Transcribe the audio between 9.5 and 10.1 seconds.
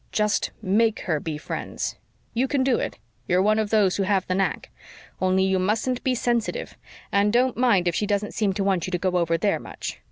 much.